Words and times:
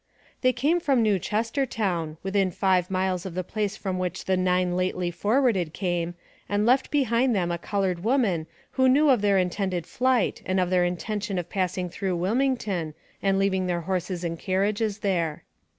They 0.41 0.51
come 0.51 0.79
from 0.79 1.03
New 1.03 1.19
Chestertown, 1.19 2.17
within 2.23 2.49
five 2.49 2.89
miles 2.89 3.23
of 3.23 3.35
the 3.35 3.43
place 3.43 3.77
from 3.77 3.99
which 3.99 4.25
the 4.25 4.35
nine 4.35 4.75
lately 4.75 5.11
forwarded 5.11 5.73
came, 5.73 6.15
and 6.49 6.65
left 6.65 6.89
behind 6.89 7.35
them 7.35 7.51
a 7.51 7.59
colored 7.59 8.03
woman 8.03 8.47
who 8.71 8.89
knew 8.89 9.11
of 9.11 9.21
their 9.21 9.37
intended 9.37 9.85
flight 9.85 10.41
and 10.43 10.59
of 10.59 10.71
their 10.71 10.85
intention 10.85 11.37
of 11.37 11.51
passing 11.51 11.87
through 11.87 12.15
Wilmington 12.15 12.95
and 13.21 13.37
leaving 13.37 13.67
their 13.67 13.81
horses 13.81 14.23
and 14.23 14.39
carriages 14.39 14.97
there. 15.05 15.43